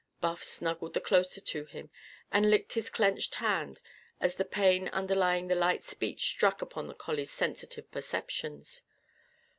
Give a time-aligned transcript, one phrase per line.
[0.19, 1.91] Buff snuggled the closer to him,
[2.31, 3.79] and licked his clenched hand
[4.19, 8.81] as the pain underlying the light speech struck upon the collie's sensitive perceptions.